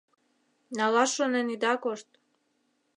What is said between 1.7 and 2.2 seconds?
кошт.